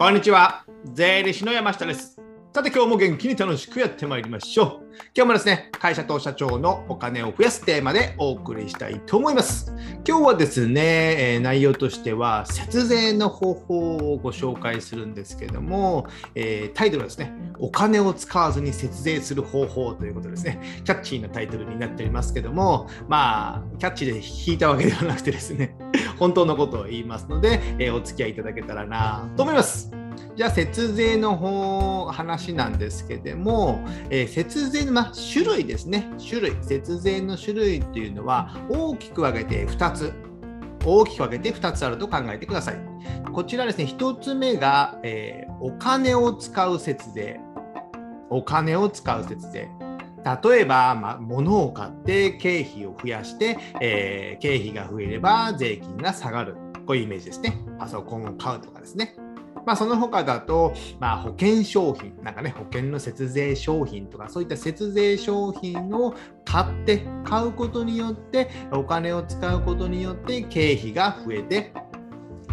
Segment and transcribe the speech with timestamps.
[0.00, 0.64] こんにちは。
[0.94, 2.18] 税理士の山下です。
[2.54, 4.68] さて今日も元気に楽しくやってまいりましょう。
[5.14, 9.74] 今日もですね、会社と社長のお金を増やすテーマでお送りしたいと思います。
[10.08, 24.16] 今日はですね、えー内容としては節税の方法をご紹介するんですけども、えータイトルはですね、お金を使わずに節税する方法ということですね、キャッチーなタイトルになっておりますけども、まあ、キャッチーで
[24.48, 25.76] 引いたわけではなくてですね、
[26.20, 29.90] 本当のことを言いますので、えーお付き合いいただけたらなと思います。
[30.36, 36.08] じゃあ節税の方話なんですけども、えー節税の、ま、種類ですね。
[36.18, 36.56] 種類。
[36.62, 40.12] 節税の種類っていうのは大きく分けて2つ。
[40.84, 42.76] 大きく分けて2つあると考えてください。
[43.32, 47.40] こちらですね1つ目が、えーお金を使う節税。
[48.30, 49.68] お金を使う節税。
[50.24, 56.54] 例えば、まあ、物を買って経費を増やして、えー経費が増えれば税金が下がる
[56.86, 59.16] こういうイメージですねパソコンを買うとかですね
[59.66, 71.72] まあ、その他だと、まあ、保険商品、なんかね、保険の節税商品とか、そういった節税商品を買って、買うことによって、お金を使うことによって、経費が増えて、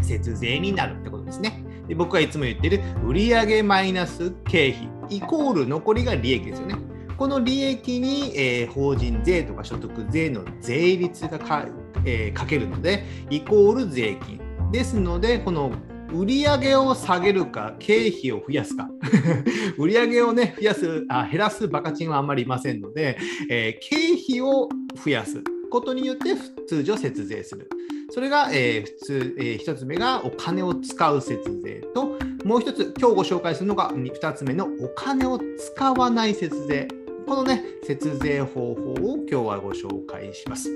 [0.02, 1.64] 節税になるってことですね。
[1.88, 6.76] で僕がいつも言ってる、売上マイナス経費イコール残りが利益ですよね。
[7.18, 11.66] この利益に、えー法人税とか所得税の税率がか,、
[12.06, 14.40] えーかけるので、イコール税金。
[14.72, 15.72] ですので、この
[16.14, 18.90] 売上を下げるか、経費を増やすか、
[19.78, 23.18] 売上をね、増やすあ、減らすバカチンはあんまりいませんので、
[23.50, 24.70] えー経費を
[25.04, 26.36] 増やすことによって
[26.68, 27.70] 通常節税する。
[28.10, 36.88] それが、えー普通、えー一つ目がお金を使う節税と、もう一つ、今日ご紹介するのがに二つ目のお金を使わない節税。
[37.28, 40.70] このね、節税方法を今日はご紹介します。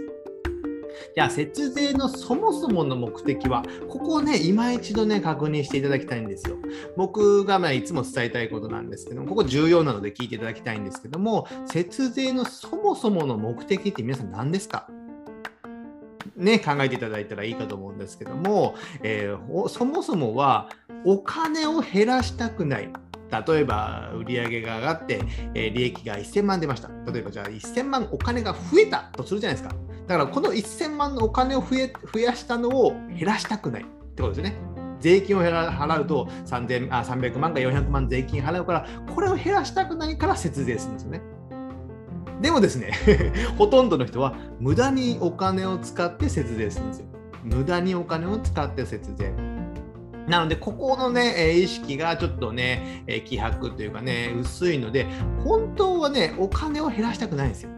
[1.16, 6.58] じゃあ節税のそもそもの目的はここをね今一度ね確認していただきたいんですよ。
[6.98, 14.88] 僕がまあいつも伝えたいことなんですけどもここ重要なので聞いていただきたいんですけども節税のそもそもの目的って皆さん何ですか？
[16.36, 20.70] ね、考えていただいたらいいかと思うんですけども、えーそもそもは
[21.06, 22.90] お金を減らしたくない。
[23.32, 25.22] 例えば売上が上がって、
[25.56, 29.76] え利益が1000万出ました例えばじゃあ1000万お金が増えたとするじゃないですか
[30.08, 34.56] だからこの1000万のお金を増え増やしたのを減らしたくないってことですね。
[35.00, 41.22] 税金を払うと3000あ300万か400万税金払うから、これを減らしたくないから節税するんですよね。
[42.42, 42.92] でもですね、
[43.58, 47.06] ほとんどの人は無駄にお金を使って節税するんですよ。
[47.44, 49.34] 無駄にお金を使って節税。
[50.32, 55.06] なので、ここのね、意識がちょっとね、希薄というかね、薄いので、
[55.44, 57.70] 本当はね、お金を減らしたくないんですよ。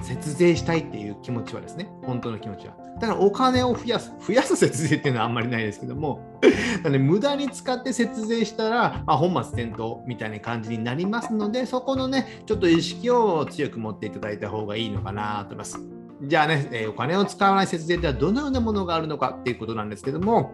[0.00, 2.74] 節税したいっていう気持ちはですね、本当の気持ちは。
[2.98, 6.40] だからお金を増やす、増やす節税っていうのはあんまりないですけども、
[6.82, 15.78] なので無駄に使って節税したら、まあ、本末転倒みたいな感じになりますので、そこのね、ちょっと意識を強く持っていただいた方がいいのかなと思います。
[16.22, 20.52] じゃあね、えお金を使わない節税ってはどのようなものがあるのかっていうことなんですけども、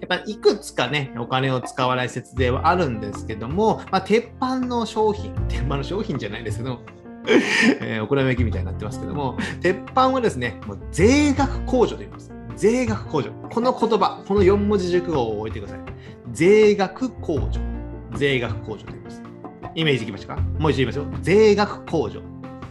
[0.00, 6.80] やっぱいくつかね、お金を使わない節税はあるんですけども、まあ、鉄板の商品、 鉄板の商品じゃないですけども、
[7.80, 12.32] えー、お好み焼きみたいになってますけども、鉄板はですね、もう税額控除と言います。
[12.56, 13.30] 税額控除。
[13.50, 15.80] この言葉、この4文字熟語を覚えてください。
[16.32, 17.60] 税額控除。
[18.14, 19.22] 税額控除と言います。
[19.74, 20.40] イメージできましたか？
[20.58, 21.06] もう一度言いますよ。
[21.22, 22.20] 税額控除。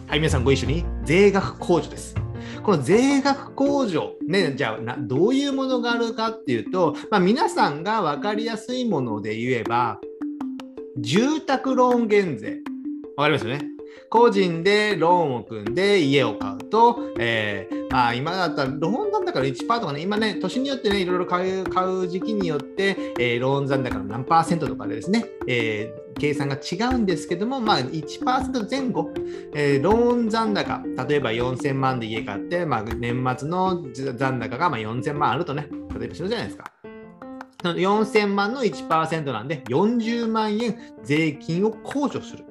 [0.07, 0.85] はい、皆さんご一緒に。
[1.03, 2.15] 税額控除です。
[2.67, 10.01] この税額控除、ね、じゃあどういうものがあるかっていうと、まあ、皆さんが分かりやすいもので言えば、
[10.97, 12.57] 住宅ローン減税。
[13.15, 13.61] わかりますよね？
[14.09, 29.11] 個人でローンを組んで家を買うと、えーまあ、今だったらローン残高の1%とかね、今ね、年によってね、いろいろ買う買う時期によって、えーローン残高の何パーセントとかでですね、えー計算が違うんですけども、まあ、1%前後、
[29.55, 33.83] えーローン残高、例えば4000万で家買って、まあ、年末の
[34.15, 35.67] 残高がまあ4000万あるとね、
[35.97, 36.71] 例えばするじゃないですか。
[37.63, 42.45] 4000万の1%なんで、40万円税金を控除する。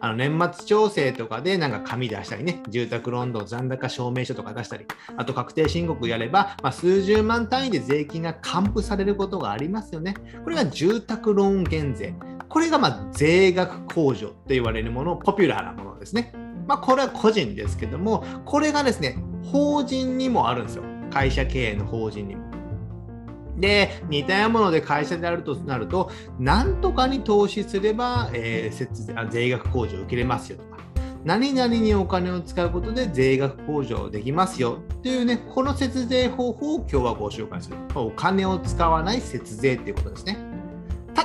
[0.00, 4.86] あの年末調整とかでなんか紙出したりね、住宅ローンの残高証明書とか出したり、
[5.16, 10.14] あと確定申告やれば、まあ、数十万単位で税金が還付されることがありますよね。
[10.44, 12.14] これが住宅ローン減税。
[12.48, 16.32] これがまあ税額控除と言われるもの、ポピュラーなものですね。
[16.66, 20.82] まあ、これは個人ですけども、これがですね、法人にもあるんですよ。
[21.10, 22.44] 会社経営の法人にも。
[23.56, 30.76] で、似たようなもので会社であるとなると、なんとかに投資すれば、えー節税あ税額控除を受けれますよとか、
[31.24, 37.76] 何々にお金を使うことで税額控除できますよっていうね、この節税方法を今日はご紹介する。
[37.94, 40.45] お金を使わない節税っていうことですね。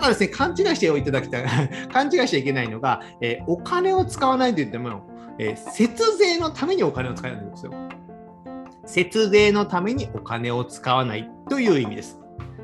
[0.01, 1.45] ただですね、勘違いしていただきたい、
[1.93, 5.07] 勘違いしちゃいけないのが、えー、お金を使わないと言っても、
[5.37, 7.73] えー、節税のためにお金を使わないんですよ。
[8.85, 12.19] 節税のためにお金を使わないという意味です。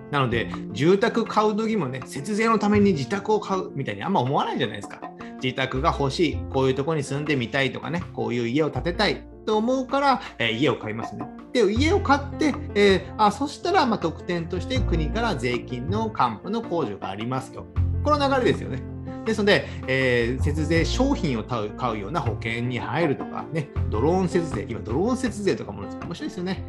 [0.09, 4.99] なので、住宅買う時もね、節税のために自宅を買うみたいにあんま思わないじゃないですか。
[5.43, 11.27] 自宅が欲しい、こういうとこに住んでみたいとかね、こういう家を建てたいと思うから、えー、家を買いますね。
[11.65, 17.65] で、家を買って、えー、あそしたら、まあ、特典として国から税金の還付の控除がありますよ。
[18.03, 18.81] この流れですよね。
[19.25, 26.63] ですので、えー、節税商品を買う買うような保険に入るとか、ね、ドローン節税、今、ドローン節税とかも面白いですよね。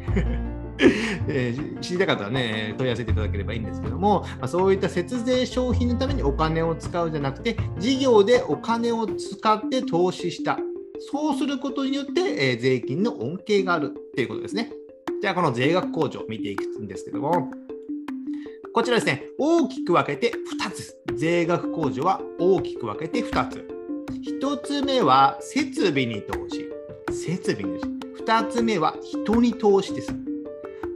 [1.27, 10.57] えー、知りたかったらね、問い合わせていただければいいんですけども、まあ、そういった節税商品のためにお金を使うじゃなくて、事業でお金を使って投資した。
[11.11, 14.71] そうすることによって、えー、税金の恩恵があるっていうことですね。
[15.21, 17.51] じゃあ、この税額控除を見ていくんですけども、
[18.73, 20.95] こちらですね、大きく分けて2つ。
[21.15, 23.67] 税額控除は大きく分けて2つ。
[24.39, 26.69] 1つ目は設備に投資。
[27.11, 28.23] 設備に投資。
[28.23, 30.15] 2つ目は人に投資です。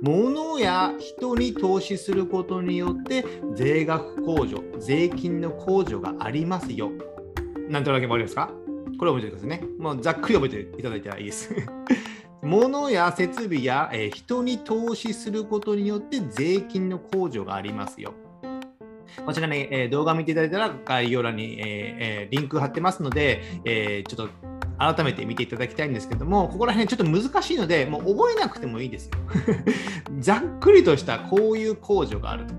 [0.01, 3.25] 物や人に投資することによって
[3.55, 6.91] 税額控除、税金の控除がありますよ。
[7.69, 8.51] なんとなく分かりますか？
[8.99, 9.63] これを覚えてくださいね。
[9.79, 11.53] もうざっくり覚えていただいたらいいです。
[12.43, 18.13] 物や設備や、え、人に投資することによって税金の控除がありますよ。
[19.25, 29.11] こちらね、え、動画見ていただいたら概要欄に、えー、リンク貼ってますので、えちょっと改めて見ていただきたいんですけども、ここら辺ちょっと難しいので、もう覚えなくてもいいですよ。
[30.19, 32.53] ざっくりとしたこういう控除があると。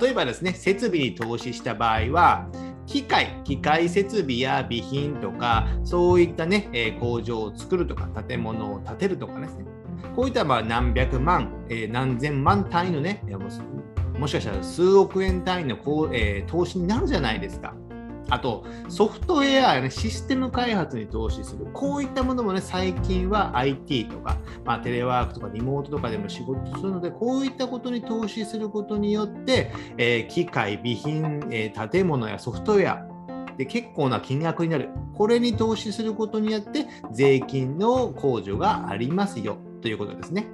[0.00, 2.48] 例えばですね、設備に投資した場合は、
[2.88, 9.66] 機械、機械設備や備品とか、そういったね、え、工場を作るとか、建物を建てるとかですね、
[10.16, 13.22] こういったまあ何百万、え、何千万単位のね、
[14.18, 17.74] もしかしたら数億円単位のこう、え、投資になるじゃないですか。
[18.30, 21.66] あと、ソフトウェアや、ね、システム開発に投資する。
[21.72, 24.38] こういったものもね、最近は IT とか、
[24.68, 34.90] まあ、テレワークとかリモートとかでも仕事するので、こういったことに投資することによって、えー、機械、備品、えー、建物やソフトウェア、で結構な金額になる。
[35.14, 40.46] これに投資することによって、税金の控除がありますよということですね。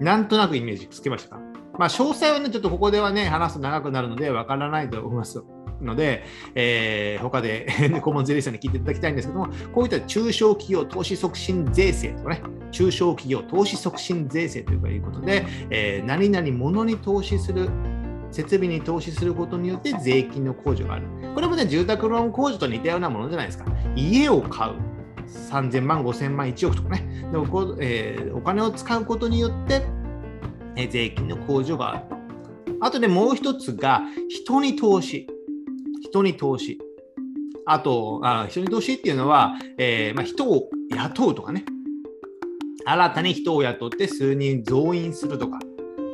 [0.00, 1.40] なんとなくイメージつけましたか？
[1.78, 5.44] まあ、詳細はね、ちょっとここではね、話すと長くなるので、わからないと思います。
[5.82, 7.66] ので、えー、他で
[8.02, 17.68] 顧問税理士さんに聞いていただきたいんですけども、こういった中小企業投資促進税制とかね、中小企業投資促進税制ということで、えー、何々物に投資する
[18.30, 21.06] 設備に投資することによって税金の控除がある。
[21.34, 23.64] これもね、住宅ローン控除と似たようなものじゃないですか。
[23.96, 24.74] 家を買う。
[25.28, 27.28] 3000万、5000万、1億とかね。
[27.30, 29.82] でもこ、えー、お金を使うことによって、
[30.76, 32.04] えー、税金の控除がある。
[32.80, 35.26] あとね、もう一つが、人に投資。
[36.10, 36.78] 人に投資。
[37.66, 41.64] あと、あ人に投資っていうのは、えー、まあ、人を雇うとかね。
[42.84, 45.58] 新たに人を雇って数人増員するとか。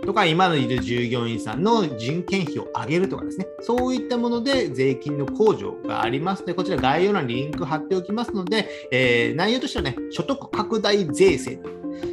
[0.05, 3.47] とか、今のいる従業員さんの人件費を上げるとかですね。
[3.61, 11.61] そういったもので税金の控除がありますので、こちら概要欄にリンク貼っておきますので、えー、内容としてはね、所得拡大税制。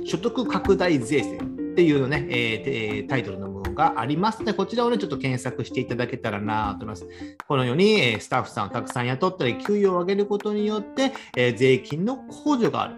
[0.06, 7.08] 所得拡大税制っていうのね、えー、タイトルのがありますので、こちらをね、ちょっと検索していただけたらなと思います。
[7.48, 12.96] このように、スタッフさんをたくさん雇ったり、給与を上げることによって、え税金の控除がある。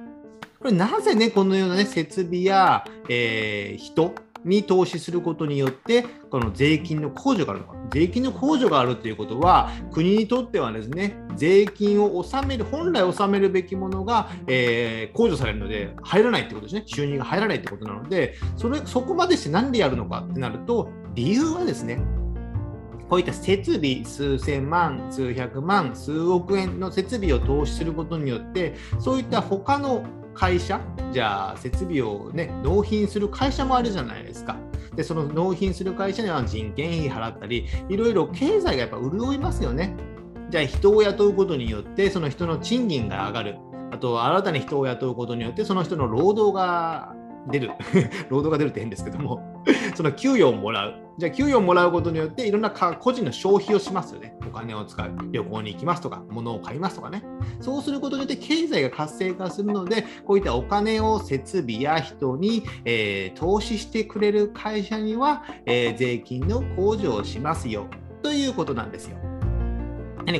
[0.60, 4.14] これなぜね、このようなね、設備や、えー、人、
[4.46, 7.76] に投資することによって、この税金の控除があるのか。
[7.92, 16.84] 税金の控除があるということは、国にとってはですね、税金を納める、本来納めるべきものが、えー、控除されるので、入らないってことですね。
[16.86, 22.00] 収入が入らないってことなので、それそこまでして何でやるのかってなると、理由はですね、
[23.10, 30.80] こういった設備、数千万、数百万、数億円の設備を投資することによって、そういった他の会社？
[31.12, 34.58] じゃあ設備をね納品する会社もあるじゃないですか。
[34.96, 39.96] でその納品する会社には人件費払ったりいろいろ経済がやっぱ潤いますよね。
[40.50, 43.58] じゃあ人を雇うことによってその人の賃金が上がる。
[43.92, 47.16] あと新たに人を雇うことによってその人の労働が
[47.50, 47.72] 出る。
[48.30, 49.53] 労働が出るって変ですけども
[49.96, 50.96] その給与をもらう。
[51.18, 54.36] じゃあ給与をもらうことによっていろんな個人の消費をしますよね。
[54.48, 55.12] お金を使う。
[55.32, 57.24] 旅行に行きますとか、物を買いますとかね。
[57.60, 67.88] そうすることによって経済が活性化するので、こういったお金を設備や人に、えー、投資してくれる会社には、えー、税金の控除をしますよ
[68.24, 69.18] ということなんですよ。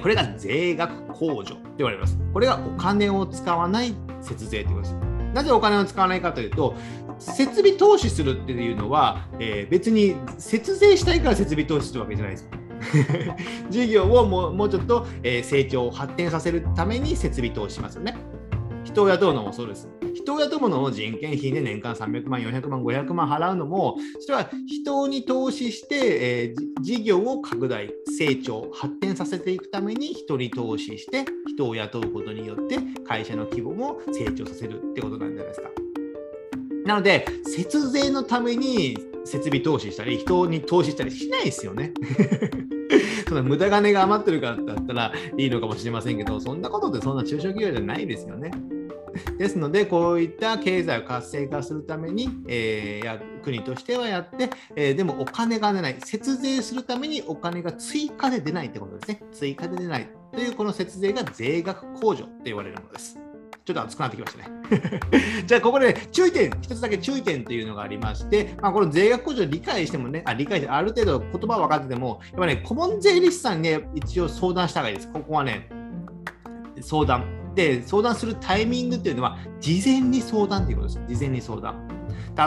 [0.02, 2.18] これが税額控除と言われます。
[2.34, 4.96] これがお金を使わない節税ということです。
[5.34, 6.76] なぜお金を使わないかというと、
[7.20, 12.50] 設備投資するっていうのは、えー、別に節税したいから設備投資するわけじゃないです。
[13.70, 18.16] 事業をもうもうちょっと、えー、成長を、発展させるために設備投資しますよね。
[18.84, 19.90] 人を雇うのもそうです。
[20.14, 35.83] 人を雇うものを人件費で年間300万、400万、500万払うのも、それは人に投資して、えー、事業を拡大、成長、発展させていくために人に投資して、人を雇うことによって会社の規模も成長させるってことなんじゃないですか。
[36.86, 41.94] なので、節税のために設備投資したり、人に投資したりしないですよね。
[43.28, 48.52] その無駄金が余ってるからだったらいいのかもしれませんけど、そんなことってそんな中小企業じゃないですよね。
[49.38, 59.24] ですので、こういった経済を活性化するために、えー、や国としてはやって、えー、でもお金が出ない、節税するためにお金が追加で出ないってことですね。
[59.32, 63.23] 追加で出ないというこの節税が税額控除と言われるものです。
[63.66, 64.52] ちょっと熱くなってきましたね。
[65.48, 75.12] じゃあ、ここで、注意点、一つだけ注意点というのがありまして、まあ、この税額控除を理解してもね、あ理解して、ある程度言葉は分かってても、やっぱね、顧問税理士さんにね、一応相談した方がいいです。
[75.12, 75.70] ここはね、
[76.82, 77.24] 相談。
[77.56, 81.02] で、相談するタイミングっていうのは、事前に相談ということです。
[81.08, 81.88] 事前に相談。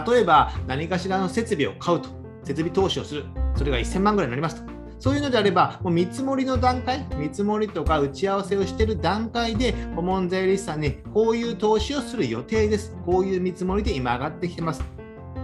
[0.07, 2.11] 例えば、何かしらの設備を買うと、
[2.45, 3.25] 設備投資をする。
[3.55, 4.76] それが1000万ぐらいになりますと。
[4.99, 12.97] そういうのであれば、もう見積もりの段階、見積もりとか打ち合わせをしている段階で、顧問税理士さんにこういう投資をする予定です。
[13.05, 14.83] こういう見積もりで今上がってきてます。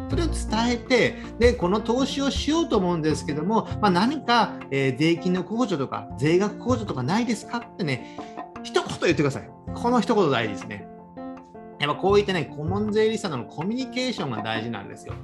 [0.08, 0.36] それを伝
[0.72, 8.18] えて、で、この投資をしようと思うんですけども、まあ、何か、えー、税金の控除とか、税額控除とかないですかってね、
[8.62, 9.50] 一言言ってください。
[9.74, 10.91] この一言大事ですね。
[11.82, 15.14] やっぱこういったね、顧問税理士さんとのコミュニケーションが大事なんですよ。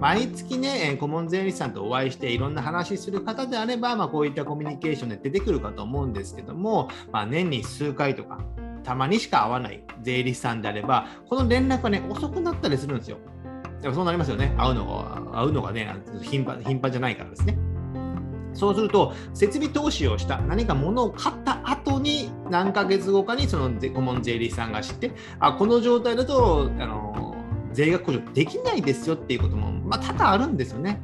[0.00, 8.40] 毎月ね、顧問税理士さんとお会いしていろんな話する方であれば、まあ、こういったコミュニケーションで出てくるかと思うんですけども、まあ、年に数回とか、
[8.82, 13.18] たまにしか会わない税理士さんであれば、この連絡がね、遅くなったりするんですよ。
[13.80, 14.52] でもそうなりますよね。
[14.58, 17.56] 会うのが、会うのがね、頻繁頻繁じゃないからですね。
[18.54, 27.36] そうすると、設備投資をした、何か物を買った後に、何ヶ月後かにその顧問税理士さんが知って、あこの状態だと、あの
[27.72, 31.00] 税額控除できないですよっていうことも、まあ、多々あるんですよね。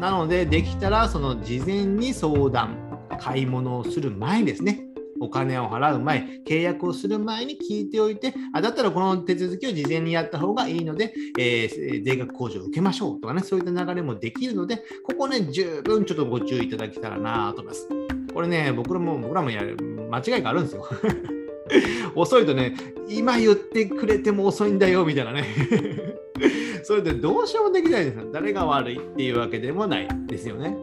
[0.00, 2.76] なので、できたら、その事前に相談、
[3.18, 4.85] 買い物をする前ですね。
[5.20, 17.88] お金を払う前、契約をする前に聞いておいて、あだったらこの手続きを事前にやった方がいいので、えー、税額控除を受けましょうとかね、そういった流れもできるので、ここね、十分ちょっとご注意いただけたらなと思います。
[18.32, 19.76] これね、僕らも、僕らもやる、
[20.10, 20.86] 間違いがあるんですよ。
[22.14, 22.74] 遅いとね、
[23.08, 25.44] 今言ってくれても遅いんだよみたいなね。
[26.82, 28.30] それでどうしようもできないですよ。
[28.32, 30.76] 誰が悪いっていうわけでもないですよね。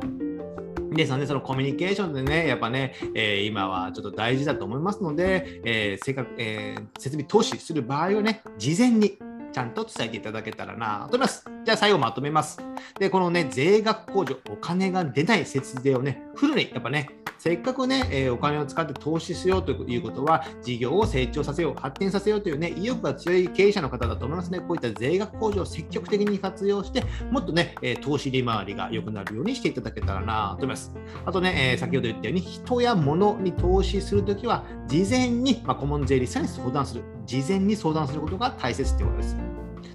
[0.94, 9.18] 皆さんね、そのコミュニケーションでね、やっぱね、えー、今はちょっと大事だと思いますので、えー、せっかく、えー、設備投資する場合はね、事前に
[9.52, 11.46] ちゃんと伝えていただけたらなと思います。
[11.66, 12.60] じゃあ最後まとめます。
[13.00, 17.10] で、このね、税額控除、お金が出ない節税をね、フルにやっぱね、
[17.44, 24.60] せっかくね、え、お金を使って投資しようということは、事業を成長させよう、発展させようというね、意欲が強い経営者の方だと思いますね。
[24.60, 30.96] こういった税額控除を積極的に活用して、もっとね、え、投資利回りが良くなるようにしていただけたらなと思います。
[31.26, 37.04] あとね、え、先ほど言ったように、人や物に投資するときは、事前に、まあ、顧問税理士さんに相談する。
[37.26, 39.38] 事前に相談することが大切ということです。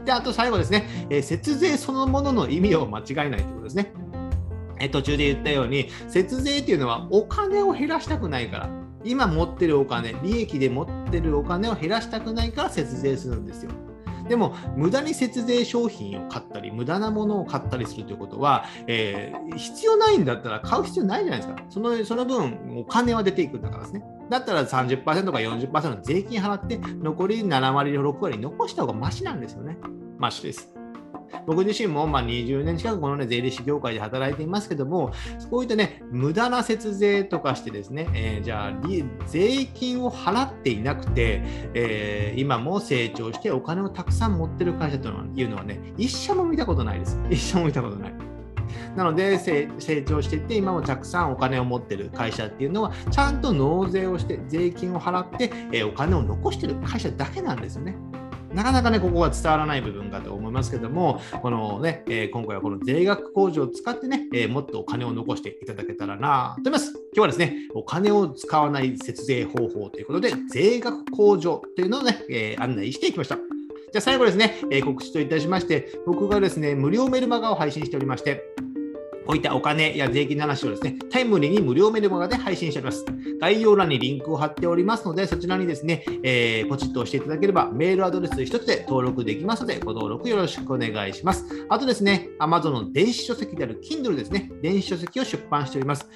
[0.05, 4.08] で、あと最後ですね、え、節税そのものの意味を間違えないということですね。
[4.81, 8.71] え途中で言ったように、節税っていうのはお金を減らしたくないから、
[9.05, 13.71] 今持ってるお金、利益で持ってるお金を減らしたくないから節税するんですよ。
[14.29, 21.63] でも、無駄に節税商品を買ったり、無駄なものを買ったりするということは、えー、必要ないんだったら買う必要ないじゃないですか。
[21.71, 24.05] そのその分、お金は出ていくんだからですね。
[24.29, 29.79] だったら30%か40%の税金払って、残り7割、6割残した方がマシなんですよね。
[30.19, 30.78] マシです。
[31.47, 35.13] 僕自身もま20年近くこの、ね、税理士業界で働いていますけども、
[35.51, 38.73] こういったね、無駄な節税とかしてですね、えー、じゃあ、
[39.27, 41.43] 税金を払っていなくて、
[41.75, 47.19] えー、今も成長してお金をたくさん持ってる会社というのはね、一社も見たことないです。
[47.31, 48.29] 一社も見たことない。
[48.97, 49.69] なので成
[50.07, 55.27] 長していって今もたくさんお金を持ってる会社っていうのはちゃんと納税をして税金を払っ
[55.71, 57.97] て、お金を残してる会社だけなんですよね。
[58.53, 66.93] なかなかね、ここは伝わらない部分かと思いますけども、このね、えー、今回はこの税額控除を使ってね、えー、もっとお金を残していただけたらなと思います。
[66.93, 73.37] 今日はですね、お金を使わない節税方法ということで、税額控除というのをね、えー、案内していきました。
[73.37, 78.45] じゃあ最後ですね、え告知といたしまして、僕がですね、無料メルマガを配信しておりまして、
[79.29, 83.05] こういったお金や税金の話をですね、タイムリーに無料メルマガで配信しております。
[83.39, 91.45] 概要欄にリンクを貼っておりますので、そちらにですね、えー、ポチッと押していただければ、メールアドレス1つで登録できますので、ご登録よろしくお願いします。
[91.69, 96.09] あとですね、Amazon の電子書籍である Kindle ですね、電子書籍を出版しております。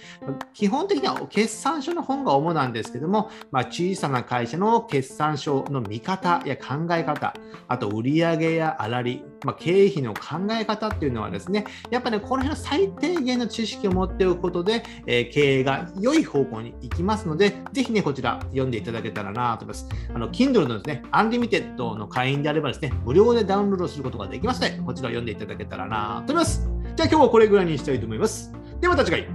[0.54, 7.34] 基本的には決算書の本が主なんですけども、まあ、小さな会社の決算書の見方や考え方、
[7.68, 19.88] あと売上や粗利、まあ、経費の考え方っていうのはですね、やっぱね、この辺の最低限の知識を持っておくことで、えー、経営が良い方向に行きますので、ぜひね、こちら読んでいただけたらなと思います。
[20.14, 26.68] あの、Kindle のですね、 Unlimited の会員であればですね、無料でダウンロードすることができますので、こちら読んでいただけたらなと思います。
[26.96, 28.52] じゃあ今日はこれぐらいにしたいと思います。
[28.80, 29.28] ではまた次回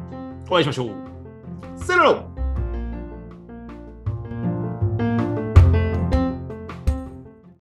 [0.49, 0.89] お会いしましょう。
[1.75, 2.36] さよなら